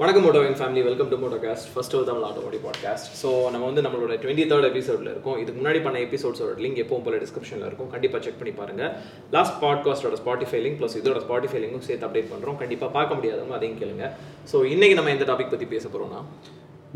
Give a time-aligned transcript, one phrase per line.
[0.00, 4.44] வணக்கம் மோட்டோவின் family welcome to Motocast first Tamil automotive podcast so நம்ம வந்து நம்மளோட டுவெண்ட்டி
[4.50, 5.38] தேர்ட் எபிசோடில் இருக்கும்.
[5.42, 7.88] இதுக்கு முன்னாடி பண்ண எபிசோட்ஸோட லிங்க் எப்பவும் போல டிஸ்கிரிப்ஷனில் இருக்கும்.
[7.94, 8.92] கண்டிப்பாக செக் பண்ணி பாருங்கள்
[9.36, 13.80] லாஸ்ட் பாட்காஸ்டோட ஸ்பாட்டிஃபை லிங்க் ப்ளஸ் இதோட ஸ்பாட்டிஃபை லிங்கும் சேர்த்து அப்டேட் பண்ணுறோம் கண்டிப்பாக பார்க்க முடியாதவங்க அதையும்
[13.80, 14.04] கேளுங்க.
[14.50, 16.20] ஸோ இன்றைக்கி நம்ம எந்த டாபிக் பற்றி பேச போகிறோம்னா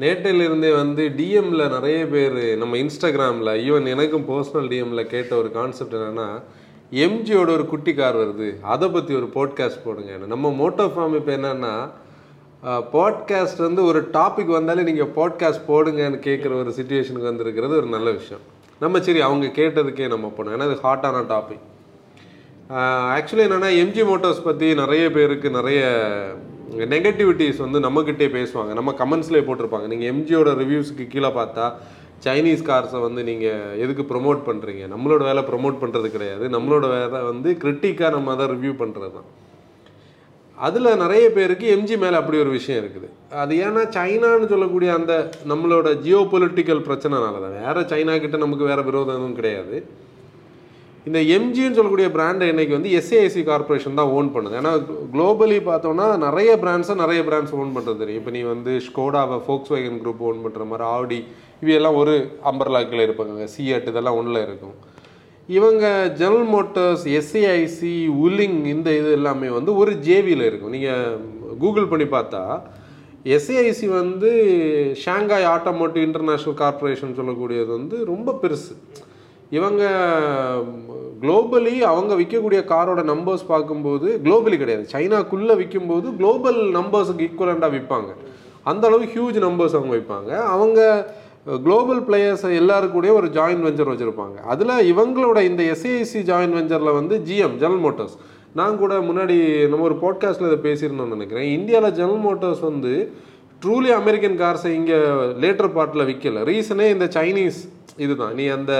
[0.05, 6.29] நேட்டிலிருந்தே வந்து டிஎம்ல நிறைய பேர் நம்ம இன்ஸ்டாகிராமில் ஈவன் எனக்கும் பர்சனல் டிஎம்ல கேட்ட ஒரு கான்செப்ட் என்னென்னா
[7.07, 8.51] எம்ஜியோட ஒரு குட்டி கார் வருது.
[8.75, 10.13] அதை பற்றி ஒரு போட்காஸ்ட் போடுங்க.
[10.35, 11.75] நம்ம மோட்டோ ஃபார்ம் இப்போ என்னென்னா
[12.95, 18.43] பாட்காஸ்ட் வந்து ஒரு டாபிக் வந்தாலே நீங்கள் பாட்காஸ்ட் போடுங்கன்னு கேட்குற ஒரு சுச்சுவேஷனுக்கு வந்திருக்கிறது ஒரு நல்ல விஷயம்.
[18.79, 20.55] நம்ம சரி அவங்க கேட்டதுக்கே நம்ம போனோம்.
[20.57, 21.65] ஏன்னா அது ஹாட்டான டாபிக்
[23.17, 25.81] ஆக்சுவலி என்னென்னா எம்ஜி மோட்டார்ஸ் பற்றி நிறைய பேருக்கு நிறைய
[26.95, 28.73] நெகட்டிவிட்டிஸ் வந்து நம்மக்கிட்டே பேசுவாங்க.
[28.79, 29.87] நம்ம கமெண்ட்ஸ்லேயே போட்டிருப்பாங்க.
[29.93, 31.67] நீங்கள் எம்ஜியோட ரிவ்யூஸ்க்கு கீழே பார்த்தா
[32.25, 36.45] சைனீஸ் கார்ஸை வந்து நீங்கள் எதுக்கு ப்ரொமோட் பண்ணுறீங்க நம்மளோட வேலை ப்ரொமோட் பண்ணுறது கிடையாது.
[36.49, 39.29] நம்மளோட வேலை வந்து கிரிட்டிக்காக நம்ம அதை ரிவ்யூ பண்ணுறது தான்
[40.67, 43.09] அதில் நிறைய பேருக்கு எம்ஜி மேலே அப்படி ஒரு விஷயம் இருக்குது.
[43.43, 45.13] அது ஏன்னா சைனான்னு சொல்லக்கூடிய அந்த
[45.53, 49.77] நம்மளோட ஜியோ பொலிட்டிக்கல் பிரச்சனைனால தான் வேறு சைனா கிட்ட நமக்கு வேறு விரோதம் எதுவும் கிடையாது.
[51.09, 54.59] இந்த எம்ஜின்னு சொல்லக்கூடிய பிராண்டை இன்றைக்கி வந்து எஸ்ஏஎஸ்சி கார்பரேஷன் தான் ஓன் பண்ணுது.
[54.61, 54.73] ஏன்னா
[55.15, 58.21] குளோபலி பார்த்தோன்னா நிறைய பிராண்ட்ஸை நிறைய பிராண்ட்ஸ் ஓன் பண்ணுறது தெரியும்.
[58.23, 61.21] இப்போ நீ வந்து ஸ்கோடாவை ஃபோக்ஸ் வேகன் குரூப் ஓன் பண்ணுற மாதிரி ஆடி
[61.65, 62.15] இவையெல்லாம் ஒரு
[62.51, 63.49] அம்பர்லாக்கில் இருப்பாங்க.
[63.55, 64.77] சிஎட் இதெல்லாம் ஒன்றில் இருக்கும்.
[65.57, 65.85] இவங்க
[66.21, 70.75] ஜெனரல் மோட்டர்ஸ் எஸ்ஏஐசி உலிங் இந்த இது எல்லாமே வந்து ஒரு ஜேவியில் இருக்கும்.
[70.77, 71.17] நீங்கள்
[71.63, 72.43] கூகுள் பண்ணி பார்த்தா
[73.37, 74.31] எஸ்ஏஐசி வந்து
[75.05, 78.75] ஷாங்காய் ஆட்டோமோட்டிவ் இன்டர்நேஷ்னல் கார்பரேஷன் சொல்லக்கூடியது வந்து ரொம்ப பெருசு.
[79.59, 79.83] இவங்க
[81.23, 84.87] குளோபலி அவங்க விற்கக்கூடிய காரோட நம்பர்ஸ் பார்க்கும்போது குளோபலி கிடையாது.
[84.95, 88.11] சைனாக்குள்ளே விற்கும்போது குளோபல் நம்பர்ஸுக்கு ஈக்குவலண்டாக விற்பாங்க.
[88.71, 90.31] அந்த அளவு ஹியூஜ் நம்பர்ஸ் அவங்க விற்பாங்க.
[90.55, 90.81] அவங்க
[91.47, 94.37] குளோபல் பிளேயர்ஸ் எல்லாருக்கூடயே ஒரு ஜாயின்ட் வெஞ்சர் வச்சுருப்பாங்க.
[94.53, 98.15] அதில் இவங்களோட இந்த எஸ்ஏசி ஜாயின்ட் வெஞ்சரில் வந்து ஜிஎம் ஜெனரல் மோட்டர்ஸ்
[98.59, 99.37] நான் கூட முன்னாடி
[99.73, 101.49] நம்ம ஒரு பாட்காஸ்ட்டில் இதை பேசியிருந்தோம்னு நினைக்கிறேன்.
[101.59, 102.93] இந்தியாவில் ஜெனரல் மோட்டர்ஸ் வந்து
[103.63, 104.99] ட்ரூலி அமெரிக்கன் கார்ஸை இங்கே
[105.43, 107.61] லேட்டர் பார்ட்டில் விற்கல ரீசனே இந்த சைனீஸ்
[108.05, 108.35] இதுதான்.
[108.39, 108.73] நீ அந்த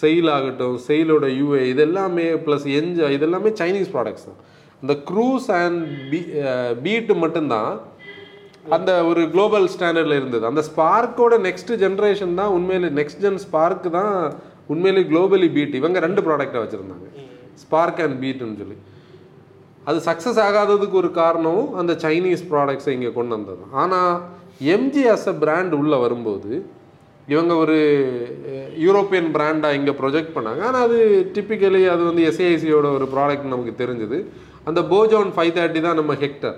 [0.00, 4.40] செயில் ஆகட்டும் செயிலோட யூஏ இது எல்லாமே ப்ளஸ் என்ஜா இது எல்லாமே சைனீஸ் ப்ராடக்ட்ஸ் தான்.
[4.82, 6.20] இந்த க்ரூஸ் அண்ட் பீ
[6.84, 7.70] பீட்டு மட்டும்தான்
[8.74, 10.44] அந்த ஒரு குளோபல் ஸ்டாண்டர்டில் இருந்தது.
[10.50, 14.14] அந்த ஸ்பார்க்கோட நெக்ஸ்ட் ஜென்ரேஷன் தான் உண்மையிலே நெக்ஸ்ட் ஜென் ஸ்பார்க் தான்
[14.72, 17.08] உண்மையிலே குளோபலி பீட் இவங்க ரெண்டு ப்ராடக்டை வச்சுருந்தாங்க.
[17.62, 18.78] ஸ்பார்க் அண்ட் பீட்னு சொல்லி.
[19.88, 23.62] அது சக்ஸஸ் ஆகாததுக்கு ஒரு காரணமும் அந்த சைனீஸ் ப்ராடக்ட்ஸை இங்கே கொண்டு வந்தது.
[23.82, 24.14] ஆனால்
[24.74, 26.52] எம்ஜி அஸ் அ பிராண்ட் உள்ளே வரும்போது
[27.32, 27.76] இவங்க ஒரு
[28.86, 30.60] யூரோப்பியன் பிராண்டாக இங்கே ப்ரொஜெக்ட் பண்ணாங்க.
[30.68, 30.98] ஆனால் அது
[31.36, 34.18] டிப்பிக்கலி அது வந்து எஸ்ஏஐசியோட ஒரு ப்ராடக்ட் நமக்கு தெரிஞ்சுது.
[34.68, 36.56] அந்த போஜோன் ஃபைவ் தேர்ட்டி தான் நம்ம ஹெக்டர்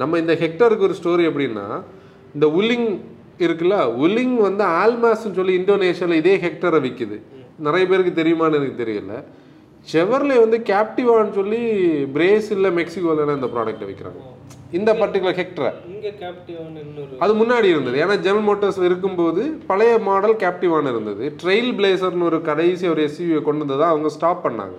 [0.00, 1.66] நம்ம இந்த ஹெக்டருக்கு ஒரு ஸ்டோரி எப்படின்னா
[2.36, 2.88] இந்த உல்லிங்
[3.46, 7.18] இருக்குல்ல உல்லிங் வந்து ஆல்மாஸ்ன்னு சொல்லி இந்தோனேஷியாவில் இதே ஹெக்டரை விற்குது
[7.66, 9.14] நிறைய பேருக்கு தெரியுமான்னு எனக்கு தெரியல.
[9.92, 11.60] செவர்லே வந்து கேப்டிவான்னு சொல்லி
[12.16, 14.22] பிரேசிலில் மெக்சிகோவில் இந்த ப்ராடக்ட்டை விற்கிறாங்க
[14.78, 15.70] இந்த பர்டிகுலர் ஹெக்டரை
[17.24, 17.96] அது முன்னாடி இருந்தது.
[18.04, 21.24] ஏன்னா ஜெனரல் மோட்டர்ஸ் இருக்கும்போது பழைய மாடல் கேப்டிவான் இருந்தது.
[21.42, 24.78] ட்ரெயில் பிளேசர்னு ஒரு கடைசி ஒரு எஸ்யூவியை கொண்டு வந்ததை அவங்க ஸ்டாப் பண்ணாங்க.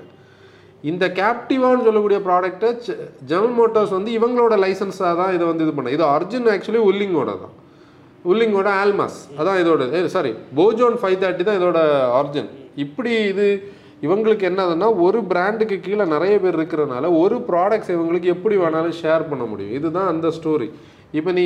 [0.83, 2.69] இந்த கேப்டிவான்னு சொல்லக்கூடிய ப்ராடக்ட்டை
[3.29, 7.55] ஜெனரல் மோட்டார்ஸ் வந்து இவங்களோட லைசன்ஸாக தான் இதை வந்து இது பண்ண இது அர்ஜுன் ஆக்சுவலி உல்லிங்கோட தான்.
[8.25, 11.81] உல்லிங்கோட ஆல்மாஸ் அதான் இதோட சாரி போஜோன் ஃபைவ் தேர்ட்டி தான் இதோட
[12.19, 13.47] அர்ஜுன் இப்படி இது
[14.01, 19.43] இவங்களுக்கு என்னதுன்னா ஒரு பிராண்டுக்கு கீழே நிறைய பேர் இருக்கிறனால ஒரு ப்ராடக்ட்ஸ் இவங்களுக்கு எப்படி வேணாலும் ஷேர் பண்ண
[19.43, 19.73] முடியும்.
[19.73, 20.69] இதுதான் அந்த ஸ்டோரி
[21.11, 21.45] இப்போ நீ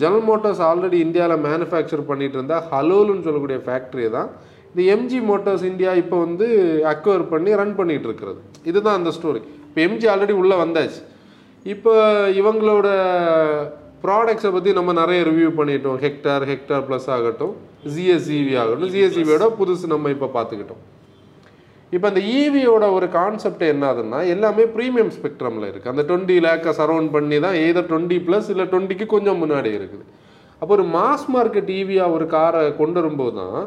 [0.00, 4.30] ஜெனரல் மோட்டார்ஸ் ஆல்ரெடி இந்தியாவில் மேனுஃபேக்சர் பண்ணிட்டு இருந்தால் ஹலோலுன்னு சொல்லக்கூடிய ஃபேக்ட்ரி தான்
[4.72, 6.46] இந்த எம்ஜி மோட்டார்ஸ் இந்தியா இப்போ வந்து
[6.92, 8.40] அக்வயர் பண்ணி ரன் பண்ணிட்டு இருக்கிறது
[8.70, 11.00] இதுதான் அந்த ஸ்டோரி இப்போ எம்ஜி ஆல்ரெடி உள்ளே வந்தாச்சு.
[11.66, 11.92] இப்போ
[12.40, 12.88] இவங்களோட
[14.04, 15.98] ப்ராடக்ட்ஸை பற்றி நம்ம நிறைய ரிவ்யூ பண்ணிட்டோம்.
[16.04, 17.52] ஹெக்டார் ஹெக்டார் ப்ளஸ் ஆகட்டும்
[17.94, 20.82] ஜிஎஸ்இவி ஆகட்டும் ஜிஎஸ்இவியோட புதுசு நம்ம இப்போ பார்த்துக்கிட்டோம்.
[21.96, 27.38] இப்போ அந்த ஈவியோட ஒரு கான்செப்ட் என்னதுன்னா எல்லாமே ப்ரீமியம் ஸ்பெக்ட்ரமில் இருக்குது அந்த டுவெண்ட்டி லேக்கை சரௌண்ட் பண்ணி
[27.46, 30.04] தான் ஏதோ டுவெண்ட்டி ப்ளஸ் இல்லை டுவெண்ட்டிக்கு கொஞ்சம் முன்னாடி இருக்குது.
[30.62, 33.60] அப்போ ஒரு மாஸ் மார்க்கெட் ஈவியாக ஒரு காரை கொண்டு வரும்போது தான்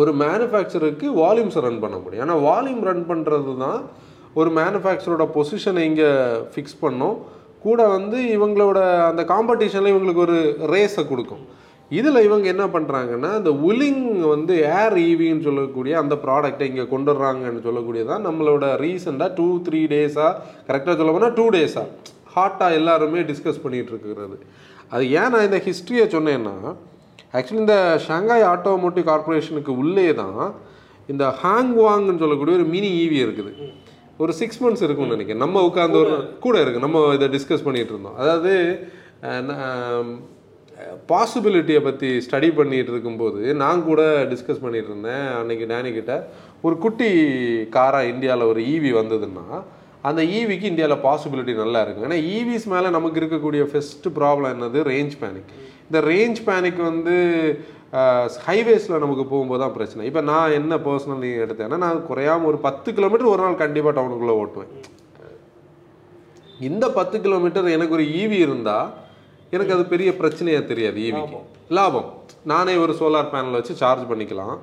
[0.00, 2.24] ஒரு மேனுஃபேக்சருக்கு வால்யூம்ஸை ரன் பண்ண முடியும்.
[2.26, 3.80] ஏன்னா வால்யூம் ரன் பண்ணுறது தான்
[4.40, 6.08] ஒரு மேனுஃபேக்சரோட பொசிஷனை இங்கே
[6.54, 7.16] ஃபிக்ஸ் பண்ணும்.
[7.66, 8.78] கூட வந்து இவங்களோட
[9.10, 10.38] அந்த காம்படிஷனில் இவங்களுக்கு ஒரு
[10.74, 11.44] ரேஸை கொடுக்கும்.
[11.98, 14.04] இதில் இவங்க என்ன பண்ணுறாங்கன்னா இந்த உலிங்
[14.34, 20.32] வந்து ஏர் ஈவின்னு சொல்லக்கூடிய அந்த ப்ராடக்டை இங்கே கொண்டு வர்றாங்கன்னு சொல்லக்கூடியதான் நம்மளோட ரீசெண்டாக டூ த்ரீ டேஸாக
[20.68, 21.86] கரெக்டாக சொல்ல போனால் டூ டேஸாக
[22.34, 24.38] ஹாட்டாக எல்லாருமே டிஸ்கஸ் பண்ணிகிட்டு இருக்கிறது.
[24.94, 26.56] அது ஏன் நான் இந்த ஹிஸ்ட்ரியை சொன்னேன்னா
[27.34, 27.76] ஆக்சுவலி இந்த
[28.06, 30.40] ஷாங்காய் ஆட்டோமோட்டிவ் கார்பரேஷனுக்கு உள்ளே தான்
[31.12, 33.52] இந்த ஹாங் வாங்னு சொல்லக்கூடிய ஒரு மினி ஈவி இருக்குது.
[34.22, 35.44] ஒரு சிக்ஸ் மந்த்ஸ் இருக்கும்னு நினைக்கிறேன்.
[35.44, 36.14] நம்ம உட்காந்து ஒரு
[36.44, 36.54] கூட.
[36.64, 36.84] இருக்கு.
[36.86, 38.18] நம்ம இதை டிஸ்கஸ் பண்ணிட்டு இருந்தோம்.
[38.22, 38.52] அதாவது
[41.10, 44.02] பாசிபிலிட்டியை பற்றி ஸ்டடி பண்ணிட்டு இருக்கும்போது நான் கூட
[44.32, 45.26] டிஸ்கஸ் பண்ணிட்டு இருந்தேன்.
[45.40, 46.14] அன்னைக்கு டேனி கிட்ட.
[46.66, 47.08] ஒரு குட்டி
[47.76, 49.46] காராக இந்தியாவில் ஒரு ஈவி வந்ததுன்னா
[50.08, 54.78] அந்த ஈவிக்கு இந்தியாவில் பாசிபிலிட்டி நல்லா இருக்கும் ஏன்னா ஈவிஸ் மேலே நமக்கு இருக்கக்கூடிய ஃபஸ்ட்டு ப்ராப்ளம் என்னது?
[54.92, 55.50] ரேஞ்ச் பேனிக்
[55.86, 57.14] இந்த ரேஞ்ச் பேனிக் வந்து
[58.46, 60.04] ஹைவேஸில் நமக்கு போகும்போது தான் பிரச்சனை.
[60.10, 64.72] இப்போ நான் என்ன பர்சனலி எடுத்தேன்னா நான் குறையாம ஒரு பத்து கிலோமீட்டர் ஒரு நாள் கண்டிப்பாக டவுனுக்குள்ளே ஓட்டுவேன்.
[66.68, 68.88] இந்த பத்து கிலோமீட்டர் எனக்கு ஒரு ஈவி இருந்தால்
[69.54, 71.40] எனக்கு அது பெரிய பிரச்சனையாக தெரியாது ஈவிக்கு
[71.78, 72.08] லாபம்.
[72.52, 74.56] நானே ஒரு சோலார் பேனல் வச்சு சார்ஜ் பண்ணிக்கலாம்.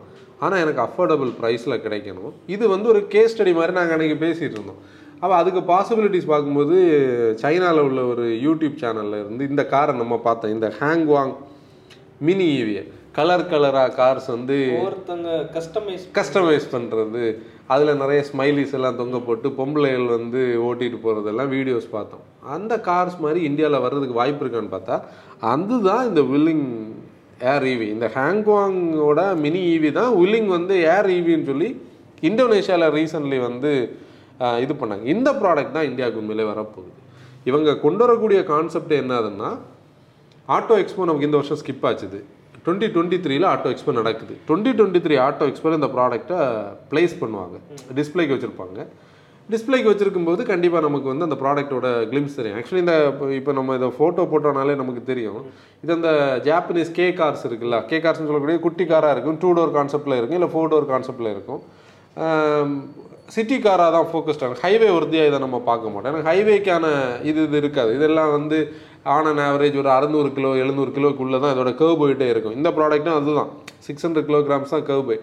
[0.44, 2.34] ஆனால் எனக்கு அஃபோர்டபுள் ப்ரைஸில் கிடைக்கணும்.
[2.56, 4.82] இது வந்து ஒரு கேஸ் ஸ்டடி மாதிரி நாங்கள் அன்றைக்கி பேசிகிட்டு இருந்தோம்.
[5.24, 6.78] அப்போ அதுக்கு பாசிபிலிட்டிஸ் பார்க்கும்போது
[7.42, 10.54] சைனாவில் உள்ள ஒரு யூடியூப் சேனலில் இருந்து இந்த காரை நம்ம பார்த்தோம்.
[10.56, 11.32] இந்த ஹேங்வாங்
[12.28, 12.84] மினி ஈவியை
[13.18, 17.24] கலர் கலராக கார்ஸ் வந்து ஒருத்தங்க கஸ்டமைஸ் கஸ்டமைஸ் பண்ணுறது
[17.74, 22.24] அதில் நிறைய ஸ்மைலிஸ் எல்லாம் தொங்க போட்டு பொம்பளைகள் வந்து ஓட்டிட்டு போகிறதெல்லாம் வீடியோஸ் பார்த்தோம்.
[22.56, 24.98] அந்த கார்ஸ் மாதிரி இந்தியாவில் வர்றதுக்கு வாய்ப்பு இருக்கான்னு பார்த்தா
[25.54, 26.68] அதுதான் இந்த வில்லிங்
[27.54, 31.70] ஏர் ஈவி இந்த ஹேங்வாங்கோட மினி ஈவி தான் வில்லிங் வந்து ஏர் ஈவின்னு சொல்லி
[32.30, 33.72] இந்தோனேஷியாவில் ரீசன்ட்லி வந்து
[34.66, 35.06] இது பண்ணாங்க.
[35.16, 36.92] இந்த ப்ராடக்ட் தான் இந்தியாவுக்கு உண்மையிலே வரப்போகுது.
[37.50, 39.52] இவங்க கொண்டு வரக்கூடிய கான்செப்ட் என்னதுன்னா
[40.56, 42.20] ஆட்டோ எக்ஸ்போ நமக்கு இந்த வருஷம் ஸ்கிப் ஆச்சுது.
[42.66, 44.34] டுவெண்ட்டி டுவெண்ட்டி த்ரீல ஆட்டோ எக்ஸ்போ நடக்குது.
[44.48, 46.38] டுவெண்ட்டி டுவெண்ட்டி த்ரீ ஆட்டோ எக்ஸ்போல இந்த ப்ராடக்ட்டை
[46.92, 47.56] ப்ளேஸ் பண்ணுவாங்க.
[47.98, 48.86] டிஸ்ப்ளேக்கு வச்சுருப்பாங்க.
[49.54, 52.58] டிஸ்ப்ளேக்கு வச்சுருக்கும் போது கண்டிப்பாக நமக்கு வந்து அந்த ப்ராடக்ட்டோட கிளிம்ஸ் தெரியும்.
[52.60, 52.96] ஆக்சுவலி இந்த
[53.40, 55.42] இப்போ நம்ம இதை ஃபோட்டோ போட்டோனாலே நமக்கு தெரியும்.
[55.84, 56.12] இது அந்த
[56.48, 59.40] ஜாப்பனீஸ் கே கார்ஸ் இருக்குல்ல கே கார்ஸ்னு சொல்லக்கூடிய குட்டி காராக இருக்கும்.
[59.42, 61.62] டூ டோர் கான்செப்டில் இருக்கும் இல்லை ஃபோர் டோர் கான்செப்டில் இருக்கும்.
[63.34, 66.10] சிட்டி காராக தான் ஃபோக்கஸ்ட் ஆகும் ஹைவே உறுதியாக இதை நம்ம பார்க்க மாட்டோம்.
[66.12, 66.86] ஏன்னா ஹைவேக்கான
[67.30, 67.92] இது இது இருக்காது.
[67.98, 68.58] இதெல்லாம் வந்து
[69.14, 72.58] ஆன் அண்ட் ஆவரேஜ் ஒரு அறுநூறு கிலோ எழுநூறு கிலோக்குள்ளே தான் இதோட கர்வ் போயிட்டே இருக்கும்.
[72.60, 73.50] இந்த ப்ராடக்ட்டும் அதுதான்.
[73.88, 75.22] சிக்ஸ் ஹண்ட்ரட் கிலோகிராம்ஸ் தான் கர்வ் போய்.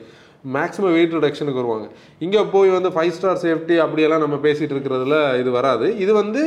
[0.56, 1.86] மேக்ஸிமம் வெயிட் ரிடக்ஷனுக்கு வருவாங்க.
[2.24, 5.88] இங்கே போய் வந்து ஃபைவ் ஸ்டார் சேஃப்டி அப்படியெல்லாம் நம்ம பேசிகிட்டு இருக்கிறதுல இது வராது.
[6.04, 6.42] இது வந்து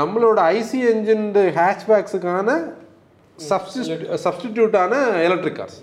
[0.00, 1.26] நம்மளோட ஐசி என்ஜின்
[1.58, 2.58] ஹேஷ்பேக்ஸுக்கான
[3.38, 4.94] சப்ஸ்டியூட் சப்ஸ்டிடியூட்டான
[5.28, 5.78] எலக்ட்ரிக் கார்ஸ்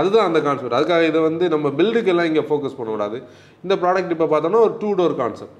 [0.00, 3.18] அதுதான் அந்த கான்செப்ட் அதுக்காக இதை வந்து நம்ம பில்டுக்கெல்லாம் இங்கே ஃபோக்கஸ் பண்ணக்கூடாது.
[3.64, 5.54] இந்த ப்ராடக்ட் இப்போ பார்த்தோன்னா ஒரு two door concept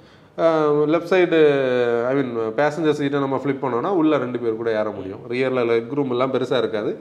[0.92, 1.38] left side
[2.08, 5.20] I mean passenger சீட்டை நம்ம ஃப்ளிப் பண்ணோம்னா உள்ளே ரெண்டு பேர் கூட ஏற முடியும்.
[5.32, 6.92] ரியரில் லெக் ரூம் எல்லாம் பெருசாக இருக்காது.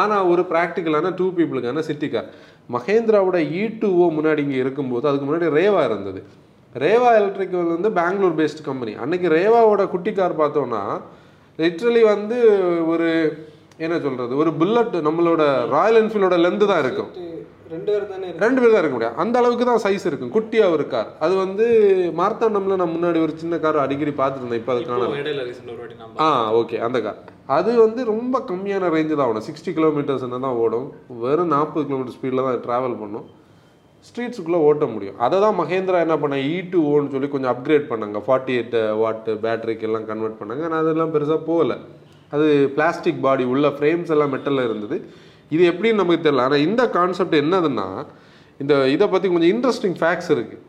[0.00, 2.28] ஆனால் ஒரு ப்ராக்டிக்கலான டூ பீப்புளுக்கான சிட்டி கார்
[2.74, 6.20] மகேந்திராவோட e இ டூஓ முன்னாடி இங்கே இருக்கும்போது அதுக்கு முன்னாடி ரேவா இருந்தது.
[6.74, 10.82] ரேவா எலக்ட்ரிக்கல் வந்து பெங்களூர் பேஸ்ட் கம்பெனி அன்றைக்கி ரேவாவோட குட்டி கார் பார்த்தோன்னா
[11.58, 12.38] லிட்ரலி வந்து
[12.92, 13.08] ஒரு
[13.84, 15.42] என்ன சொல்கிறது ஒரு புல்லட் நம்மளோட
[15.74, 17.10] ராயல் என்ஃபீல்டோட லென்த்து தான் இருக்கும்.
[17.74, 20.32] ரெண்டு பேர் தானே ரெண்டு பேர் தான் இருக்க முடியும் அந்த அளவுக்கு தான் சைஸ் இருக்கும்.
[20.34, 21.66] குட்டியாக ஒரு கார் அது வந்து
[22.18, 24.60] மார்த்தாண்டம்ல நான் முன்னாடி ஒரு சின்ன கார் அடிக்கடி பார்த்துருந்தேன்.
[24.62, 25.20] இப்போ அது காணல.
[25.22, 27.20] இடையில ரீசெண்ட் ஒரு வாட்டி நம்ம ஆ ஓகே அந்த கார்
[27.58, 29.46] அது வந்து ரொம்ப கம்மியான ரேஞ்சு தான் ஓடும்.
[29.48, 30.86] சிக்ஸ்டி கிலோமீட்டர்ஸ் தான் ஓடும்.
[31.24, 33.26] வெறும் நாற்பது கிலோமீட்டர் ஸ்பீடில் தான் ட்ராவல் பண்ணும்.
[34.06, 35.18] ஸ்ட்ரீட்ஸுக்குள்ளே ஓட்ட முடியும்.
[35.24, 38.20] அதை தான் மகேந்திரா என்ன பண்ண இ டூ ஓன்னு சொல்லி கொஞ்சம் அப்கிரேட் பண்ணாங்க.
[38.28, 40.64] ஃபார்ட்டி எயிட் வாட்டு பேட்டரிக்கு எல்லாம் கன்வெர்ட் பண்ணாங்க.
[40.68, 41.74] ஆனால் அதெல்லாம் பெருசாக போகல.
[42.32, 44.96] அது பிளாஸ்டிக் பாடி உள்ள ஃப்ரேம்ஸ் எல்லாம் மெட்டலில் இருந்தது.
[45.50, 46.44] இது எப்படின்னு நமக்கு தெரியல.
[46.46, 47.86] ஆனால் இந்த கான்செப்ட் என்னதுன்னா
[48.60, 50.62] இந்த இதை பற்றி கொஞ்சம் இன்ட்ரெஸ்டிங் ஃபேக்ட்ஸ் இருக்குது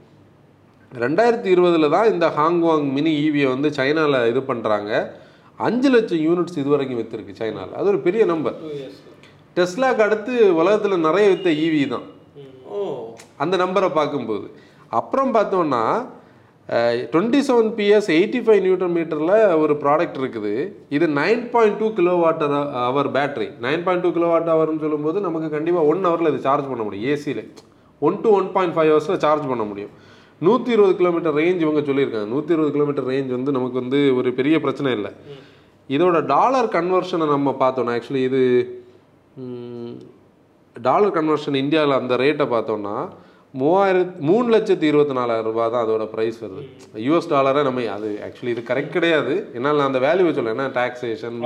[0.92, 4.92] ரெண்டாயிரத்தி இருபதில் தான் இந்த ஹாங்வாங் மினி ஈவியை வந்து சைனாவில் இது பண்ணுறாங்க
[5.60, 8.58] அஞ்சு லட்சம் யூனிட்ஸ் இது வரைக்கும் விற்றுருக்கு சைனாவில் அது ஒரு பெரிய நம்பர்
[9.58, 12.06] டெஸ்லாக்கு அடுத்து உலகத்தில் நிறைய வித்த ஈவி தான்.
[12.70, 12.78] ஓ.
[13.38, 14.46] அந்த நம்பரை பார்க்கும்போது.
[14.92, 15.82] அப்புறம் பார்த்தோம்னா
[17.14, 19.34] twenty seven PS eighty five newton மீட்டரில்
[19.64, 20.54] ஒரு ப்ராடக்ட் இருக்குது.
[20.96, 22.54] இது nine point two kilo watt
[22.86, 26.70] hour battery nine point two kilo watt ஹவர்னு சொல்லும்போது நமக்கு கண்டிப்பாக ஒன் ஹவரில் இது சார்ஜ்
[26.72, 27.44] பண்ண முடியும் ஏசியில்
[28.08, 29.92] one to one point five ஹவர்ஸில் சார்ஜ் பண்ண முடியும்.
[30.46, 32.30] நூற்றி இருபது கிலோமீட்டர் ரேஞ்ச் இவங்க சொல்லியிருக்காங்க.
[32.36, 35.12] நூற்றி இருபது கிலோமீட்டர் ரேஞ்ச் வந்து நமக்கு வந்து ஒரு பெரிய பிரச்சனை இல்லை.
[35.90, 38.42] இதோட டாலர் கன்வர்ஷனை நம்ம பார்த்தோம்னா ஆக்சுவலி இது
[40.76, 42.96] டாலர் கன்வர்ஷன் இந்தியாவில் அந்த ரேட்டை பார்த்தோன்னா
[43.60, 46.64] மூவாயிரத்து மூணு லட்சத்தி இருபத்தி நாலாயிரம் ரூபாய் தான் அதோட ப்ரைஸ் வருது.
[47.08, 49.34] யூஎஸ் டாலரை நம்ம அது ஆக்சுவலி இது கரெக்ட் கிடையாது.
[49.58, 51.38] என்னால் நான் அந்த வேல்யூ சொல்ல ஏன்னா டாக்ஸேஷன்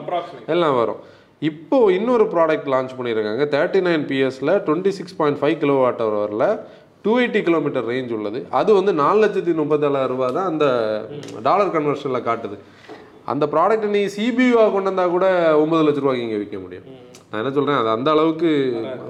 [0.53, 1.01] எல்லாம் வரும்.
[1.49, 3.45] இப்போ இன்னொரு ப்ராடக்ட் லான்ச் பண்ணியிருக்காங்க.
[3.55, 6.47] Thirty nine பிஎஸ்ல twenty six point five kilo watt ஹவரில்
[7.05, 8.39] டூ எயிட்டி கிலோமீட்டர் ரேஞ்ச் உள்ளது.
[8.59, 10.65] அது வந்து நாலு லட்சத்தி முப்பத்தேழாயிரம் ரூபாய் தான் அந்த
[11.49, 12.57] டாலர் கன்வர்ஷனில் காட்டுது.
[13.33, 15.27] அந்த ப்ராடக்ட் நீ சிபியூவாக கொண்டு வந்தால் கூட
[15.63, 16.87] ஒன்பது லட்ச ரூபாய்க்கு இங்கே விற்க முடியும்.
[17.29, 18.49] நான் என்ன சொல்கிறேன் அது அந்த அளவுக்கு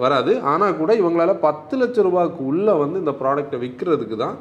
[0.04, 0.32] வராது.
[0.52, 4.38] ஆனால் கூட இவங்களால பத்து லட்ச ரூபாய்க்கு உள்ளே வந்து இந்த ப்ராடக்ட்டை விற்கிறதுக்கு தான்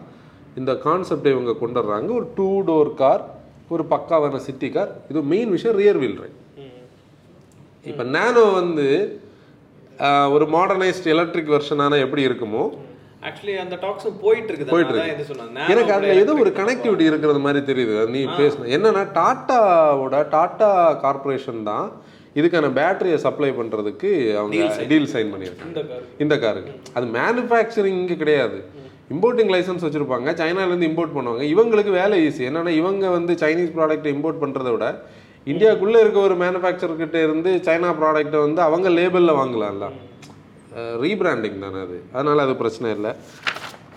[0.61, 3.23] இந்த கான்செப்டை இவங்க கொண்டு வர்றாங்க ஒரு டூ டோர் கார்
[3.75, 6.37] ஒரு பக்காவான சிட்டி கார் இது மெயின் விஷயம் ரியர் வீல் ட்ரைவ்
[7.91, 8.87] இப்போ நேனோ வந்து
[10.35, 12.65] ஒரு மாடர்னைஸ்ட் எலக்ட்ரிக் வெர்ஷனான எப்படி இருக்குமோ
[13.29, 14.73] ஆக்சுவலி அந்த டாக்ஸும் போயிட்டு இருக்குது.
[14.73, 15.69] போயிட்டு சொன்னேன்.
[15.73, 17.95] எனக்கு அதில் ஏதோ ஒரு கனெக்டிவிட்டி இருக்கிறது மாதிரி தெரியுது.
[18.15, 20.69] நீ பேசின என்னன்னா டாட்டாவோட டாட்டா
[21.05, 21.87] கார்ப்பரேஷன் தான்
[22.39, 25.71] இதுக்கான பேட்டரியை சப்ளை பண்ணுறதுக்கு அவங்க டீல் சைன் பண்ணியிருக்காங்க.
[25.75, 28.59] இந்த கார் இந்த காருக்கு அது மேனுஃபேக்சரிங் இங்கே கிடையாது.
[29.15, 30.29] இம்போர்ட்டிங் லைசன்ஸ் வச்சுருப்பாங்க.
[30.41, 31.45] சைனாலேருந்து இம்போர்ட் பண்ணுவாங்க.
[31.55, 34.87] இவங்களுக்கு வேலை ஈஸி என்னன்னா இவங்க வந்து சைனீஸ் ப்ராடக்ட்டை இம்போர்ட் பண்ணுறத விட
[35.53, 39.89] இந்தியாவுக்குள்ளே இருக்க ஒரு மேனுஃபேக்சர் கிட்ட இருந்து சைனா ப்ராடக்ட்டை வந்து அவங்க லேபிளில் வாங்கலாம்ல.
[41.05, 41.99] ரீபிராண்டிங் தானே அது.
[42.17, 43.13] அதனால் அது பிரச்சனை இல்லை.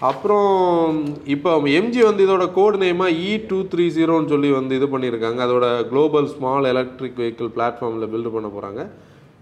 [0.08, 0.98] அப்புறம்
[1.34, 5.66] இப்போ எம்ஜி வந்து இதோட கோடு நேமாக இ டூ த்ரீ ஜீரோன்னு சொல்லி வந்து இது பண்ணியிருக்காங்க அதோட
[5.90, 8.82] குளோபல் ஸ்மால் எலக்ட்ரிக் வெஹிக்கிள் பிளாட்ஃபார்மில் பில்டு பண்ண போகிறாங்க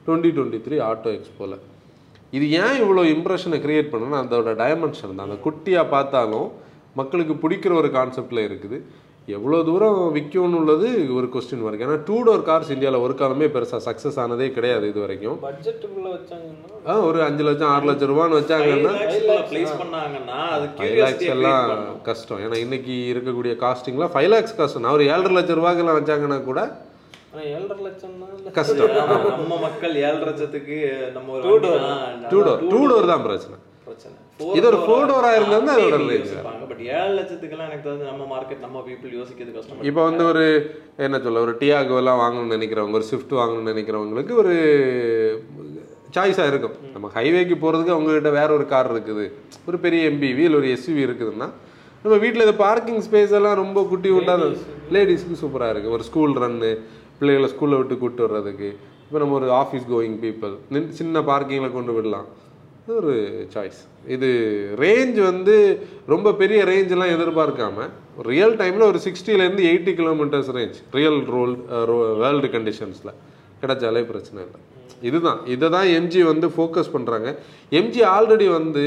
[0.05, 1.57] டுவெண்ட்டி டுவெண்ட்டி த்ரீ ஆட்டோ எக்ஸ்போவில்
[2.37, 5.27] இது ஏன் இவ்வளோ இம்ப்ரெஷனை க்ரியேட் பண்ணுன்னா அதோட டைமென்ஷன் தான்.
[5.27, 6.47] அந்த குட்டியாக பார்த்தாலும்
[6.99, 8.77] மக்களுக்கு பிடிக்கிற ஒரு கான்செப்டில் இருக்குது.
[9.27, 13.81] எவ்வளோ தூரம் விற்கும்னு உள்ளது ஒரு கொஸ்டின் மார்க் ஏன்னா டூ டோர் கார்ஸ் இந்தியாவில் ஒரு காலமே பெருசாக
[13.87, 15.37] சக்ஸஸ் ஆனதே கிடையாது இது வரைக்கும்.
[15.41, 18.91] பட்ஜெட்டுக்குள்ள வச்சாங்கன்னா ஆ, ஒரு அஞ்சு லட்சம் ஆறு லட்சம் ரூபான்னு வச்சாங்கன்னா
[19.49, 21.65] பிளேஸ் பண்ணாங்கன்னா அது ஃபைவ் லேக்ஸ் எல்லாம்
[22.07, 22.41] கஷ்டம்.
[22.45, 26.59] ஏன்னா இன்னைக்கு இருக்கக்கூடிய காஸ்டிங்லாம் ஃபைவ் லேக்ஸ் கஷ்டம் நான் ஒரு ஏழரை லட்சம் ரூபாய்க்கெல்லாம் வச்சாங்கன்னா கூட
[28.57, 28.93] கஷ்டம்.
[29.33, 30.77] நம்ம மக்கள் ஏழு லட்சத்துக்கு
[31.17, 33.57] நம்ம டூ டோர் டூ டோர் தான் பிரச்சனை.
[33.87, 34.15] பிரச்சனை.
[34.57, 35.97] இது ஒரு four door ஆ இருந்தா அதோட
[36.77, 40.43] பட் ஏழு லட்சத்துக்கெல்லாம் எனக்கு தெரிஞ்சு நம்ம மார்க்கெட் நம்ம பீப்புள் யோசிக்கிறது கஷ்டம் இப்போ வந்து ஒரு
[41.05, 44.53] என்ன சொல்ல ஒரு டியாகோ எல்லாம் வாங்கணும்னு நினைக்கிறவங்க ஒரு ஸ்விஃப்ட் வாங்கணும்னு நினைக்கிறவங்களுக்கு ஒரு
[46.15, 46.75] சாய்ஸாக இருக்கும்.
[46.93, 49.25] நம்ம ஹைவேக்கு போகிறதுக்கு அவங்ககிட்ட வேற ஒரு கார் இருக்குது.
[49.69, 51.47] ஒரு பெரிய எம்பிவி இல்லை ஒரு எஸ்யூவி இருக்குதுன்னா
[52.03, 54.47] நம்ம வீட்டில் இந்த பார்க்கிங் ஸ்பேஸ் எல்லாம் ரொம்ப குட்டி விட்டால்
[54.95, 56.71] லேடிஸ்க்கு சூப்பராக இருக்குது ஒரு ஸ்கூல் ரன்னு
[57.21, 58.69] பிள்ளைகளை ஸ்கூலில் விட்டு கூப்பிட்டு வர்றதுக்கு.
[59.05, 60.53] இப்போ நம்ம ஒரு ஆஃபீஸ் கோயிங் பீப்புள்
[60.99, 62.27] சின்ன பார்க்கிங்கில் கொண்டு விடலாம்.
[62.87, 63.13] இது ஒரு
[63.53, 63.79] சாய்ஸ்
[64.15, 64.27] இது
[64.81, 65.55] ரேஞ்ச் வந்து
[66.11, 67.87] ரொம்ப பெரிய ரேஞ்செல்லாம் எதிர்பார்க்காம
[68.29, 71.55] ரியல் டைமில் ஒரு சிக்ஸ்டிலேருந்து eighty kilometres range real role
[72.21, 73.13] world கண்டிஷன்ஸில்
[73.61, 74.59] கிடைச்சாலே பிரச்சனை இல்லை.
[75.09, 75.39] இதுதான்.
[75.53, 77.27] இதை தான் எம்ஜி வந்து ஃபோக்கஸ் பண்ணுறாங்க
[77.79, 78.85] எம்ஜி ஆல்ரெடி வந்து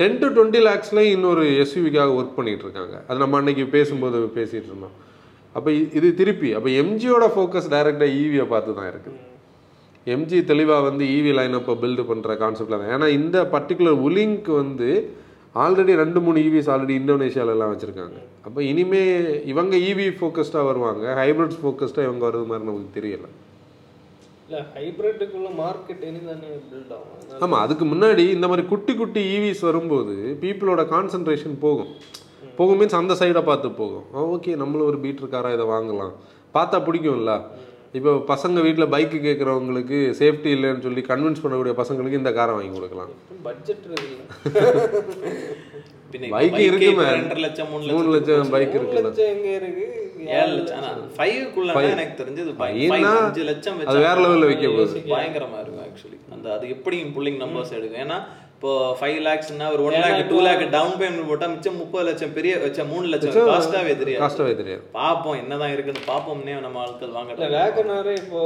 [0.00, 4.96] டென் டு டுவெண்ட்டி லேக்ஸ்லேயும் இன்னொரு எஸ்யூவிக்காக ஒர்க் பண்ணிகிட்டு இருக்காங்க அது நம்ம அன்னைக்கு பேசும்போது பேசிகிட்டு இருந்தோம்.
[5.54, 9.18] அப்போ இது திருப்பி அப்போ எம்ஜியோட ஃபோக்கஸ் டைரெக்டாக ஈவியை பார்த்து தான் இருக்குது.
[10.12, 12.90] எம்ஜி தெளிவாக வந்து இவி லைனப்பை பில்டு பண்ணுற கான்செப்டில் தான்.
[12.96, 14.88] ஏன்னா இந்த பர்டிகுலர் உலிங்க் வந்து
[15.64, 18.18] ஆல்ரெடி ரெண்டு மூணு ஈவிஸ் ஆல்ரெடி இந்தோனேஷியாலலாம் வச்சுருக்காங்க.
[18.46, 19.02] அப்போ இனிமே
[19.52, 23.26] இவங்க இவி ஃபோக்கஸ்டாக வருவாங்க ஹைப்ரிட்ஸ் ஃபோக்கஸ்டாக இவங்க வர்றது மாதிரி நமக்கு தெரியல.
[24.46, 27.40] இல்ல ஹைபிரிட்டுக்குள்ள மார்க்கெட் இனிதானே பில்ட் ஆகும்.
[27.44, 31.92] ஆமாம் அதுக்கு முன்னாடி இந்த மாதிரி குட்டி குட்டி ஈவிஸ் வரும்போது பீப்புளோட கான்சன்ட்ரேஷன் போகும்.
[32.58, 34.04] போகும் மீன்ஸ் அந்த சைடை பார்த்து போகும்.
[34.34, 36.12] ஓகே நம்மளும் ஒரு பீட்ரு காராக இதை வாங்கலாம்.
[36.56, 37.34] பார்த்தா பிடிக்கும்ல.
[37.98, 43.12] இப்போ பசங்க வீட்டில் பைக்கு கேட்குறவங்களுக்கு சேஃப்டி இல்லைன்னு சொல்லி கன்வின்ஸ் பண்ணக்கூடிய பசங்களுக்கு இந்த காரை வாங்கி கொடுக்கலாம்.
[43.46, 43.84] பட்ஜெட்
[46.32, 47.04] bike இருக்குமே.
[47.14, 48.74] ரெண்டரை லட்சம் மூணு மூணு லட்சம் பைக்
[49.32, 49.86] எங்க இருக்கு?
[50.40, 51.00] ஏழு லட்சம்.
[51.16, 52.52] ஃபைவ்க்குள்ள எனக்கு தெரிஞ்சது
[52.98, 55.00] அஞ்சு லட்சம் அது வேற லெவலில் விற்க போகுது.
[55.14, 58.02] பயங்கரமா இருக்கும் ஆக்சுவலி அந்த அது எப்படி புல்லிங் நம்பர்ஸ் எடுக்கும்.
[58.06, 58.18] ஏன்னா
[58.64, 62.52] இப்போ ஃபைவ் லேக்ஸ்னா ஒரு one lakh two lakh down payment போட்டா மிச்சம் முப்பது லட்சம் பெரிய
[62.62, 64.22] வச்ச மூணு லட்சம் காஸ்டாவே தெரியாது.
[64.22, 64.82] காஸ்ட்டாகவே தெரியாது.
[64.94, 68.40] பாப்போம் என்னதான் இருக்குன்னு பாப்போம்னே நம்ம ஆட்கள் வாங்க வேகனாரே இப்போ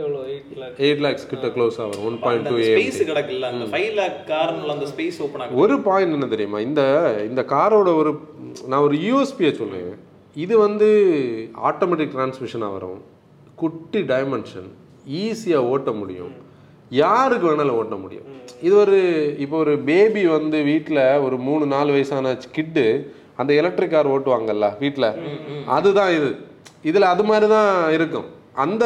[0.00, 2.00] எவ்வளோ எயிட் லேக் எயிட் லேக்ஸ் கிட்ட க்ளோஸ் ஆகும்.
[2.10, 6.16] ஒன் பாயிண்ட் டூ ஸ்பேஸ் கிடக்குல்ல அந்த ஃபைவ் லேக் காரணம் அந்த ஸ்பேஸ் ஓப்பன் ஆகும் ஒரு பாயிண்ட்
[6.18, 6.64] என்ன தெரியுமா?
[6.68, 6.82] இந்த
[7.28, 8.12] இந்த காரோட ஒரு
[8.70, 9.94] நான் ஒரு யூஎஸ்பியை சொல்லுவேன்
[10.46, 10.90] இது வந்து
[11.70, 13.00] ஆட்டோமேட்டிக் டிரான்ஸ்மிஷனாக வரும்.
[13.62, 14.70] குட்டி டைமென்ஷன்
[15.22, 16.34] ஈஸியாக ஓட்ட முடியும்.
[17.02, 18.26] யாருக்கு வேணாலும் ஓட்ட முடியும்.
[18.66, 18.98] இது ஒரு
[19.44, 22.84] இப்போ ஒரு பேபி வந்து வீட்டில் ஒரு மூணு நாலு வயசான கிட்டு
[23.40, 25.10] அந்த எலக்ட்ரிக் கார் ஓட்டுவாங்கல்ல வீட்டில்
[25.76, 26.30] அதுதான் இது.
[26.90, 28.28] இதில் அது மாதிரி தான் இருக்கும்.
[28.64, 28.84] அந்த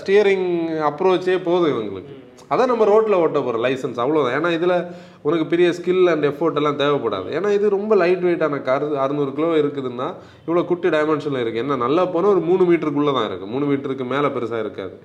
[0.00, 0.48] ஸ்டியரிங்
[0.88, 2.14] அப்ரோச்சே போதும் இவங்களுக்கு.
[2.52, 4.74] அதான் நம்ம ரோட்டில் ஓட்ட போகிறோம் லைசன்ஸ் அவ்வளோதான் ஏன்னா இதில்
[5.26, 7.28] உனக்கு பெரிய ஸ்கில் அண்ட் எஃபோர்ட் எல்லாம் தேவைப்படாது.
[7.36, 10.08] ஏன்னா இது ரொம்ப லைட் வெயிட்டான கார் அறுநூறு கிலோ இருக்குதுன்னா
[10.46, 14.30] இவ்வளோ குட்டி டைமென்ஷனில் இருக்குது என்ன நல்லா போனால் ஒரு மூணு மீட்டருக்குள்ளே தான் இருக்குது மூணு மீட்டருக்கு மேலே
[14.36, 14.96] பெருசாக இருக்காது.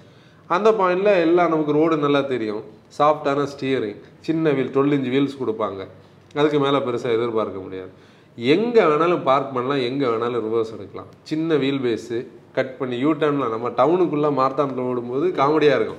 [0.48, 2.64] அந்த பாயிண்டில் எல்லாம் நமக்கு ரோடு நல்லா தெரியும்.
[3.00, 5.88] சாஃப்டான ஸ்டியரிங் சின்ன வீல் டுவெல் வீல்ஸ் கொடுப்பாங்க.
[6.36, 7.90] அதுக்கு மேலே பெருசாக எதிர்பார்க்க முடியாது.
[8.36, 11.08] எங்கே வேணாலும் பார்க் பண்ணலாம் எங்கே வேணாலும் ரிவர்ஸ் எடுக்கலாம்.
[11.22, 15.96] சின்ன வீல் பேஸு கட் பண்ணி யூ டர்னில் நம்ம டவுனுக்குள்ளே மார்த்தாண்டில் ஓடும்போது காமெடியாக இருக்கும்.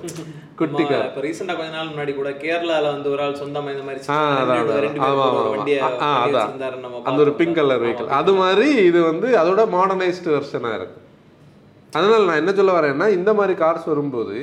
[0.55, 3.99] குட்டி கார் இப்ப ரீசெண்டா கொஞ்ச நாள் முன்னாடி கூட கேரளால வந்து ஒரு ஆள் சொந்தமா இந்த மாதிரி
[4.09, 4.79] ஆ, அதான், ரெண்டு- அதான்.
[4.79, 6.01] ரெண்டு ஆமா, பேர் ஒரு ஆமா, வண்டியை ஆமா.
[6.01, 7.03] ஆ, அதான்.
[7.03, 7.31] அந்த ஒரு.
[7.33, 11.01] பிங்க் கலர் வெஹிக்கிள் அது மாதிரி இது வந்து அதோட மாடர்னைஸ்டு வெர்ஷனாக இருக்கு.
[11.97, 14.37] அதனால நான் என்ன சொல்ல வரேன்னா இந்த மாதிரி கார்ஸ் வரும்போது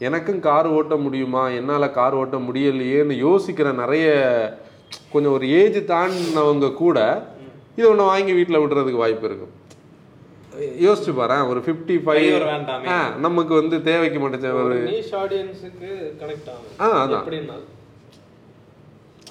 [0.00, 1.42] எனக்கும் கார் ஓட்ட முடியுமா?
[1.56, 4.06] என்னால் கார் ஓட்ட முடியலையேன்னு யோசிக்கிற நிறைய
[5.12, 6.98] கொஞ்சம் ஒரு ஏஜ் தாண்டினவங்க கூட
[7.76, 9.54] இது ஒன்று வாங்கி வீட்டில் விடுறதுக்கு வாய்ப்பு இருக்கும்
[10.80, 12.24] யோசிச்சு பாரேன் ஒரு ஃபிஃப்டி ஃபைவ்
[13.24, 14.78] நமக்கு வந்து தேவைக்கு மாட்டேச்ச ஒரு
[16.80, 17.24] ஆ அதான்.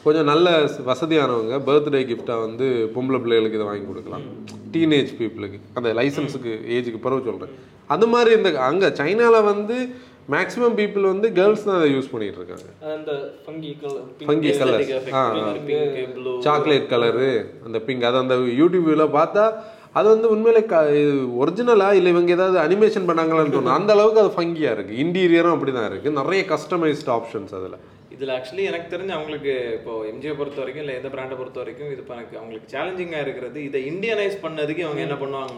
[0.09, 0.49] கொஞ்சம் நல்ல
[0.91, 4.23] வசதியானவங்க பர்த்டே கிஃப்டாக வந்து பொம்பளை பிள்ளைகளுக்கு இதை வாங்கி கொடுக்கலாம்.
[4.75, 7.55] டீனேஜ் பீப்புளுக்கு அந்த லைசன்ஸுக்கு ஏஜுக்கு பிறகு சொல்கிறேன்
[7.95, 9.75] அது மாதிரி இந்த அங்கே சைனாவில் வந்து
[10.33, 12.67] மேக்ஸிமம் பீப்புள் வந்து கேர்ள்ஸ் தான் அதை யூஸ் பண்ணிட்டு இருக்காங்க.
[12.95, 13.11] அந்த
[13.45, 14.83] funky colour funky colour
[15.19, 15.23] ah.
[16.17, 16.35] Blue.
[16.47, 17.29] Chocolate colour
[17.67, 19.45] அந்த பிங்க் அது அந்த யூடியூப்ல பார்த்தா
[19.99, 20.75] அது வந்து உண்மையிலே க
[21.43, 23.77] ஒரிஜினலா இல்லை இவங்க ஏதாவது அனிமேஷன் பண்ணாங்களான்னு தோணும்.
[23.77, 27.79] அந்த அளவுக்கு அது ஃபங்கியாக இருக்குது இன்டீரியரும் அப்படி தான் இருக்குது நிறைய கஸ்டமைஸ்ட் ஆப்ஷன்ஸ் அதில்.
[28.19, 32.01] இதில் ஆக்சுவலி எனக்கு தெரிஞ்சு அவங்களுக்கு இப்போ எம்ஜியை பொறுத்த வரைக்கும் இல்லை எந்த பிராண்டை பொறுத்த வரைக்கும் இது
[32.03, 33.59] இப்போ எனக்கு அவங்களுக்கு சேலஞ்சிங்காக இருக்கிறது.
[33.67, 35.53] இதை இந்தியனைஸ் பண்ணதுக்கு அவங்க என்ன பண்ணுவாங்க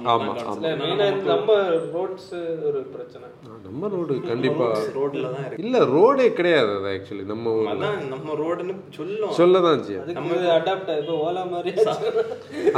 [1.31, 1.55] நம்ம
[1.95, 2.33] ரோட்ஸ்
[2.69, 3.27] ஒரு பிரச்சனை.
[3.67, 5.63] நம்ம ரோடு கண்டிப்பா ரோட்ல தான் இருக்கு.
[5.65, 7.55] இல்ல ரோடே கிடையாது அது ஆக்சுவலி நம்ம.
[7.73, 10.03] அதான் நம்ம ரோடுன்னு சொல்லும் சொல்லதான் செய்யும்.
[10.05, 11.73] அதுக்கு அடாப்ட் இப்போ ஓலா மாதிரி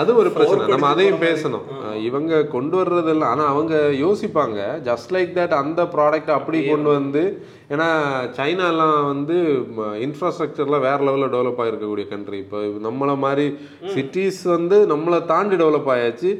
[0.04, 0.70] அது ஒரு பிரச்சனை.
[0.76, 1.68] நம்ம அதையும் பேசணும்.
[2.10, 3.76] இவங்க கொண்டு வர்றதெல்லாம் ஆனா அவங்க
[4.06, 4.60] யோசிப்பாங்க
[4.90, 7.26] ஜஸ்ட் லைக் தட் அந்த ப்ராடக்ட் அப்படி கொண்டு வந்து
[7.74, 7.90] ஏன்னா
[8.38, 9.36] சைனாலாம் வந்து
[10.06, 13.46] இன்ஃப்ராஸ்ட்ரக்சர்லாம் வேற லெவலில் டெவலப் ஆகிருக்கக்கூடிய கண்ட்ரி இப்போ நம்மளை மாதிரி
[13.96, 16.32] சிட்டிஸ் வந்து நம்மளை தாண்டி டெவலப் ஆயாச்சு.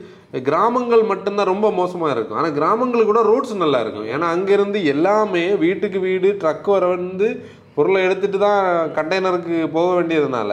[0.50, 2.40] கிராமங்கள் மட்டும்தான் ரொம்ப மோசமாக இருக்கும்.
[2.40, 4.08] ஆனால் கிராமங்களுக்கு கூட ரோட்ஸ் நல்லா இருக்கும்.
[4.14, 7.30] ஏன்னா அங்கேருந்து எல்லாமே வீட்டுக்கு வீடு ட்ரக் வர வந்து
[7.76, 8.64] பொருளை எடுத்துகிட்டு தான்
[8.98, 10.52] கண்டெய்னருக்கு போக வேண்டியதுனால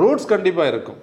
[0.00, 1.00] ரோட்ஸ் கண்டிப்பாக இருக்கும்.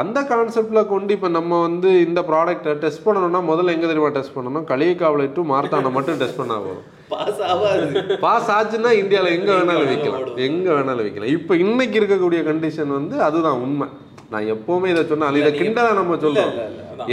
[0.00, 4.66] அந்த கான்செப்டில் கொண்டு இப்போ நம்ம வந்து இந்த ப்ராடக்ட்டை டெஸ்ட் பண்ணணும்னா முதல்ல எங்கே தெரியுமா டெஸ்ட் பண்ணணும்?
[4.70, 6.86] களியக்காவலை டு மார்த்தாண்டை மட்டும் டெஸ்ட் பண்ணால் போதும்.
[7.10, 7.86] பாஸ் ஆகாது
[8.22, 13.60] பாஸ் ஆச்சுன்னா இந்தியாவில் எங்கே வேணாலும் விற்கலாம் எங்கே வேணாலும் விற்கலாம் இப்போ இன்னைக்கு இருக்கக்கூடிய கண்டிஷன் வந்து அதுதான்
[13.64, 13.88] உண்மை.
[14.32, 16.54] நான் எப்போவுமே இதை சொன்னேன் இதை கிண்டலா நம்ம அதான்.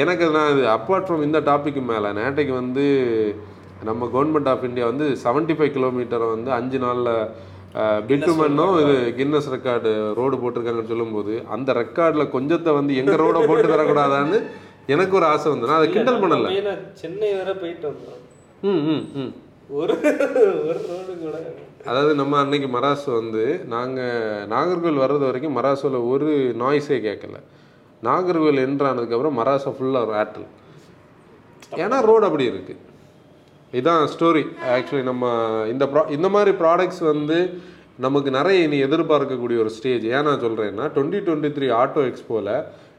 [0.01, 2.85] எனக்கு நான் இது அப்பார்ட் ஃப்ரம் இந்த டாபிக் மேலே நேட்டைக்கு வந்து
[3.83, 7.11] நம்ம கவர்மெண்ட் ஆஃப் இந்தியா வந்து 75 ஃபைவ் கிலோமீட்டரை வந்து அஞ்சு நாளில்
[8.09, 14.37] பிட்டுமன்னும் இது கின்னஸ் ரெக்கார்டு ரோடு போட்டிருக்காங்கன்னு சொல்லும்போது அந்த ரெக்கார்டில் கொஞ்சத்தை வந்து எங்கள் ரோடை போட்டு தரக்கூடாதான்னு
[14.87, 16.47] எனக்கு ஒரு ஆசை வந்து நான் அதை கிண்டல் பண்ணல.
[17.01, 18.19] சென்னை வரை போயிட்டு வந்தோம்.
[18.63, 19.31] ம் ம் ம்.
[19.69, 19.93] ஒரு
[20.67, 21.36] ஒரு ரோடு கூட.
[21.86, 26.29] அதாவது நம்ம அன்னைக்கு மராசு வந்து நாங்கள் நாகர்கோவில் வர்றது வரைக்கும் மராசோவில் ஒரு
[26.60, 27.38] நாய்ஸே கேட்கல.
[28.03, 30.48] நாகர்கோவில் என்றானதுக்கப்புறம் மராசா ஃபுல்லாக ஒரு ஆட்டல்
[31.84, 32.81] ஏன்னா ரோடு அப்படி இருக்குது
[33.74, 34.43] இதான் ஸ்டோரி
[34.75, 35.25] ஆக்சுவலி நம்ம
[35.67, 37.38] இந்த ப்ரா இந்த மாதிரி ப்ராடக்ட்ஸ் வந்து
[38.00, 42.51] நமக்கு நிறைய இனி எதிர்பார்க்கக்கூடிய ஒரு ஸ்டேஜ் ஏன் நான் சொல்கிறேன்னா டுவெண்ட்டி டுவெண்ட்டி த்ரீ ஆட்டோ எக்ஸ்போவில்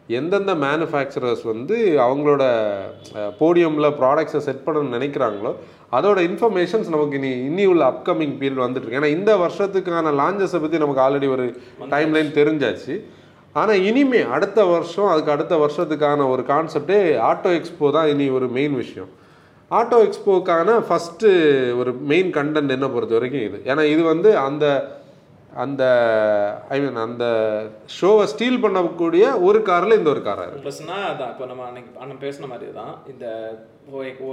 [0.08, 2.44] எந்தெந்த மேனுஃபேக்சரர்ஸ் வந்து அவங்களோட
[3.40, 5.52] போடியமில் ப்ராடக்ட்ஸை செட் பண்ணணும்னு நினைக்கிறாங்களோ
[5.96, 9.00] அதோட இன்ஃபர்மேஷன்ஸ் நமக்கு இனி இனி உள்ள அப்கமிங் பீரியட் வந்துட்டு இருக்கு.
[9.00, 11.46] ஏன்னா இந்த வருஷத்துக்கான லான்ச்சஸை பற்றி நமக்கு ஆல்ரெடி ஒரு
[11.94, 12.94] டைம்லைன் தெரிஞ்சாச்சு.
[13.60, 16.98] ஆனால் இனிமே அடுத்த வருஷம் அதுக்கு அடுத்த வருஷத்துக்கான ஒரு கான்செப்டே
[17.30, 19.10] ஆட்டோ எக்ஸ்போ தான் இனி ஒரு மெயின் விஷயம்.
[19.70, 21.30] ஆட்டோ எக்ஸ்போக்கான ஃபஸ்ட்டு
[21.80, 23.58] ஒரு மெயின் கண்டென்ட் என்ன பொறுத்த வரைக்கும் இது.
[23.70, 24.66] ஏன்னா இது வந்து அந்த
[25.56, 25.82] அந்த
[26.68, 27.26] ஐ மீன் அந்த
[27.94, 30.64] ஷோவை ஸ்டீல் பண்ணக்கூடிய ஒரு காரில் இந்த ஒரு காராக இருக்கு.
[30.64, 33.26] ப்ளஸ்னா அதான் இப்போ நம்ம அன்னைக்கு அண்ணன் பேசின மாதிரி தான் இந்த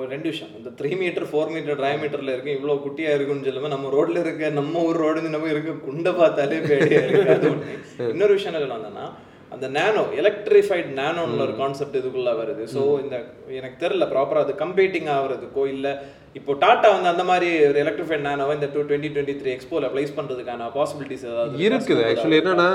[0.09, 3.91] ரெண்டு விஷயம் இந்த த்ரீ மீட்டர் ஃபோர் மீட்டர் ட்ரை மீட்டர்ல இருக்கு இவ்வளோ குட்டியா இருக்குன்னு சொல்லும்போது நம்ம
[3.95, 7.51] ரோட்ல இருக்க நம்ம ஊர் ரோடு நம்ம இருக்க குண்டை பார்த்தாலே அது.
[8.13, 9.05] இன்னொரு விஷயம் என்ன வந்தேன்னா
[9.51, 12.63] அந்த நேனோ எலக்ட்ரிஃபைட் நேனோன்னு ஒரு கான்செப்ட் இதுக்குள்ள வருது.
[12.73, 13.15] ஸோ இந்த
[13.57, 15.91] எனக்கு தெரியல ப்ராப்பராக அது கம்பீட்டிங் ஆகுறதுக்கோ இல்லை
[16.37, 20.13] இப்போ டாட்டா வந்து அந்த மாதிரி ஒரு எலக்ட்ரிஃபைட் நேனோவை இந்த டூ டுவெண்ட்டி டுவெண்ட்டி த்ரீ எக்ஸ்போல ப்ளேஸ்
[20.17, 22.03] பண்றதுக்கான பாசிபிலிட்டிஸ் ஏதாவது இருக்குது.
[22.09, 22.69] ஆக்சுவலி என்னன்னா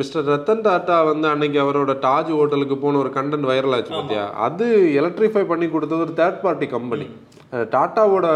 [0.00, 4.66] மிஸ்டர் ரத்தன் டாட்டா வந்து அன்னைக்கு அவரோட தாஜ் ஹோட்டலுக்கு போன ஒரு கண்டென்ட் வைரல் ஆச்சு பார்த்தியா அது
[5.00, 7.06] எலக்ட்ரிஃபை பண்ணி கொடுத்தது ஒரு தேர்ட் பார்ட்டி கம்பெனி
[7.74, 8.26] டாட்டாவோட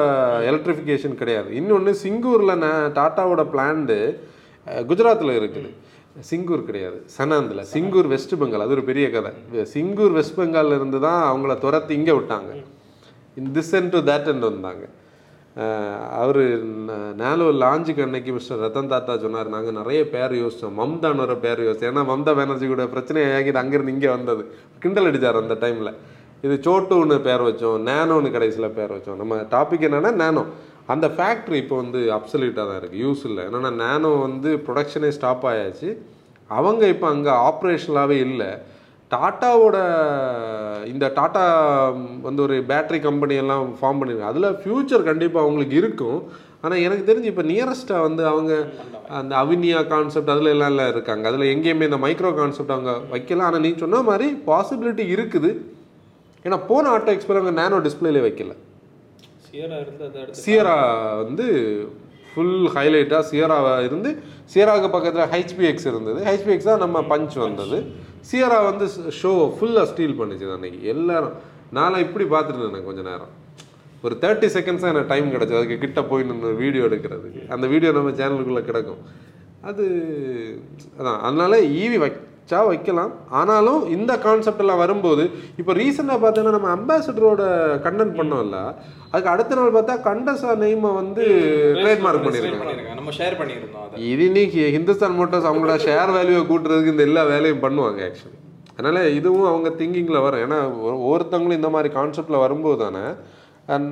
[0.51, 1.49] எலக்ட்ரிஃபிகேஷன் கிடையாது.
[1.61, 2.63] இன்னொன்று சிங்கூரில்
[2.99, 3.97] டாட்டாவோட பிளான்டு
[4.91, 5.71] குஜராத்தில் இருக்குது.
[6.31, 6.99] சிங்கூர் கிடையாது.
[7.17, 7.61] சனாந்தில்.
[7.75, 8.65] சிங்கூர் வெஸ்ட் பெங்கால்.
[8.67, 9.33] அது ஒரு பெரிய கதை.
[9.75, 12.53] சிங்கூர் வெஸ்ட் பெங்கால்ல இருந்து தான் அவங்கள துரத்தி இங்கே விட்டாங்க.
[13.57, 14.85] This and to that and வந்தாங்க.
[16.23, 16.41] அவர்
[17.23, 19.49] நேலோ லாஞ்சுக்கு அன்னைக்கு மிஸ்டர் ரத்தன் தாத்தா சொன்னார்.
[19.55, 24.11] நாங்கள் நிறைய பேர் யோசித்தோம் மம்தானோட பேர் யோசிச்சோம் ஏன்னா மம்தா பானர்ஜி கூட பிரச்சனை ஆகிது அங்கேருந்து இங்கே
[24.17, 24.45] வந்தது.
[24.83, 25.93] கிண்டல் அடிச்சார் அந்த டைமில்
[26.47, 27.77] இது சோட்டுன்னு பேர் வச்சோம்.
[27.91, 29.19] நேனோன்னு கடைசியில் பேர் வச்சோம்.
[29.23, 30.45] நம்ம டாபிக் என்னென்னா நேனோ.
[30.93, 33.43] அந்த ஃபேக்ட்ரி இப்போ வந்து அப்சல்யூட்டாக தான் இருக்குது யூஸ் இல்லை.
[33.49, 35.91] என்னென்னா நேனோ வந்து ப்ரொடக்ஷனே ஸ்டாப் ஆயாச்சு.
[36.51, 38.51] அவங்க இப்போ அங்கே ஆப்ரேஷனலாகவே இல்லை.
[39.15, 39.77] டாட்டாவோட
[40.93, 41.43] இந்த டாட்டா
[42.27, 44.33] வந்து ஒரு பேட்டரி கம்பெனி எல்லாம் ஃபார்ம் பண்ணிருக்காங்க.
[44.33, 46.19] அதில் ஃப்யூச்சர் கண்டிப்பாக அவங்களுக்கு இருக்கும்.
[46.65, 48.53] ஆனால் எனக்கு தெரிஞ்சு இப்போ நியரஸ்ட்டாக வந்து அவங்க
[49.21, 51.25] அந்த அவினியா கான்செப்ட் அதில் எல்லாம் எல்லாம் இருக்காங்க.
[51.31, 55.51] அதில் எங்கேயுமே இந்த மைக்ரோ கான்செப்ட் அவங்க வைக்கலாம் ஆனால் நீ சொன்ன மாதிரி பாசிபிலிட்டி இருக்குது.
[56.47, 58.55] ஏன்னா போன ஆட்டோ எக்ஸ்போர் அவங்க நேனோ டிஸ்பிளேலே வைக்கல.
[60.45, 60.77] சியரா
[61.25, 61.47] வந்து
[62.35, 64.11] ஃபுல் ஹைலைட்டாக சியராவை இருந்து
[64.55, 66.21] சியராவுக்கு பக்கத்தில் ஹெச்பிஎக்ஸ் இருந்தது.
[66.25, 67.79] ஹெச்பிஎக்ஸ் தான் நம்ம பஞ்ச் வந்தது.
[68.31, 68.87] சியரா வந்து
[69.23, 70.83] ஷோ ஃபுல்லாக ஸ்டீல் பண்ணிச்சு அன்னைக்கு.
[70.85, 71.33] எல்லாரும்
[71.71, 73.33] நானும் இப்படி பார்த்துட்டு இருந்தேன் கொஞ்சம் நேரம்.
[74.03, 77.49] ஒரு தேர்ட்டி செகண்ட்ஸ் தான் எனக்கு டைம் கிடச்சி அதுக்கு கிட்ட போய் நின்று வீடியோ எடுக்கிறதுக்கு.
[77.49, 79.03] அந்த வீடியோ நம்ம சேனலுக்குள்ளே கிடக்கும்.
[79.63, 79.85] அது
[80.99, 81.21] அதான்.
[81.21, 81.99] அதனால ஈவி
[82.43, 83.11] வச்சா வைக்கலாம்.
[83.31, 85.25] ஆனாலும் இந்த கான்செப்ட் எல்லாம் வரும்போது
[85.57, 87.43] இப்போ ரீசெண்டாக பார்த்தீங்கன்னா நம்ம அம்பாசிடரோட
[87.85, 88.59] கண்டென்ட் பண்ணோம்ல
[89.11, 91.25] அதுக்கு அடுத்த நாள் பார்த்தா கண்டசா நெய்மை வந்து
[91.77, 92.95] ட்ரேட்மார்க் பண்ணியிருக்காங்க.
[92.95, 98.01] நம்ம ஷேர் பண்ணியிருந்தோம் இது இன்னைக்கு ஹிந்துஸ்தான் மோட்டார்ஸ் அவங்களோட ஷேர் வேல்யூவை கூட்டுறதுக்கு இந்த எல்லா வேலையும் பண்ணுவாங்க
[98.07, 98.39] ஆக்சுவலி
[98.73, 100.41] அதனால இதுவும் அவங்க திங்கிங்கில் வரும்.
[100.41, 103.05] ஏன்னா ஒரு- ஒவ்வொருத்தவங்களும் இந்த மாதிரி கான்செப்டில் வரும்போது தானே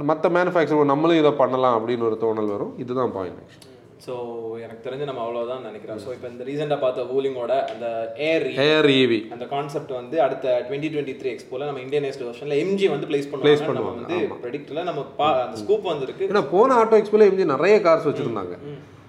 [0.02, 2.72] மற்ற மேனுஃபேக்சர் நம்மளும் இதை பண்ணலாம் அப்படின்னு ஒரு தோணல் வரும்.
[2.78, 3.69] இதுதான் பாயிண்ட் ஆக்சுவலி
[4.10, 4.16] ஸோ
[4.64, 7.86] எனக்கு தெரிஞ்சு நம்ம அவ்வளோதான் நினைக்கிறேன் ஸோ இப்போ இந்த ரீசெண்டாக பார்த்த வூலிங்கோட அந்த
[8.28, 12.88] ஏர் ஹேர் ஈவி அந்த கான்செப்ட் வந்து அடுத்த டுவெண்ட்டி டுவெண்ட்டி த்ரீ எக்ஸ்போல நம்ம இந்தியனைஸ்டு வெர்ஷன்ல எம்ஜி
[12.94, 13.58] வந்து பிளேஸ் பண்ணுவாங்க.
[13.58, 17.76] நம்ம பண்ணுவாங்க, வந்து ப்ரெடிக்ட்ல நம்ம பா அந்த ஸ்கூப் வந்திருக்கு ஏன்னா போன ஆட்டோ எக்ஸ்போல எம்ஜி நிறைய
[17.86, 18.56] கார்ஸ் வச்சுருந்தாங்க.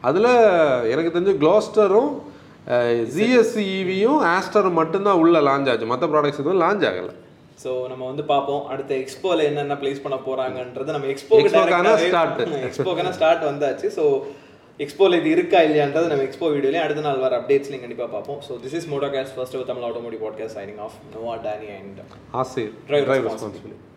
[0.10, 0.32] அதில்
[0.94, 2.12] எனக்கு தெரிஞ்சு க்ளோஸ்டரும்
[3.16, 5.92] ஜிஎஸ்சி ஈவியும் ஆஸ்டரும் மட்டும்தான் உள்ள லான்ச் ஆச்சு.
[5.94, 7.14] மற்ற ப்ராடக்ட்ஸ் எதுவும் லான்ச் ஆகலை.
[7.64, 8.62] ஸோ நம்ம வந்து பார்ப்போம்.
[8.74, 12.38] அடுத்த எக்ஸ்போல என்னென்ன ப்ளேஸ் பண்ண போறாங்கன்றது நம்ம Expo-க்கான எக்ஸ்போ start.
[12.68, 13.88] எக்ஸ்போக்கான ஸ்டார்ட் வந்தாச்சு.
[13.98, 14.04] ஸோ
[14.79, 18.39] எக்ஸ்போல இது இருக்கா இல்லையான்றது நம்ம எக்ஸ்போ வீடியோலேயே அடுத்த நாள் வர அப்டேட்ஸ்லையும் கண்டிப்பாக பார்ப்போம்.
[18.49, 21.99] So this is Moto Case first Tamil automotive podcast signing off Noah Danny and
[22.31, 23.34] ஆசை Drive டிரைவ் responsibility.
[23.34, 23.90] ரெஸ்பான்சிபிலிட்டி